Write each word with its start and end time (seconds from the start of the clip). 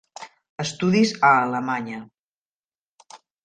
estudis 0.63 1.11
a 1.29 1.31
Alemanya. 1.43 2.03